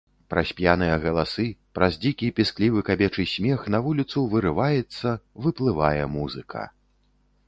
[0.33, 1.43] Праз п'яныя галасы,
[1.79, 5.13] праз дзікі, пісклівы кабечы смех на вуліцу вырываецца,
[5.47, 6.65] выплывае музыка.